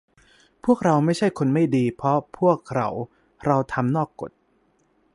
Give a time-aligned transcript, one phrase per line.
[0.65, 2.89] พวกเราไม่ใช่คนไม่ดีเพราะพวกเรา
[3.45, 4.31] เราทำนอกกฏ